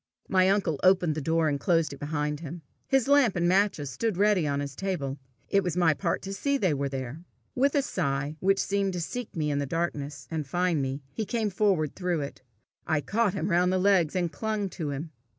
[0.27, 2.63] My uncle opened the door, and closed it behind him.
[2.87, 6.57] His lamp and matches stood ready on his table: it was my part to see
[6.57, 7.23] they were there.
[7.53, 11.23] With a sigh, which seemed to seek me in the darkness and find me, he
[11.23, 12.41] came forward through it.
[12.87, 15.11] I caught him round the legs, and clung to him.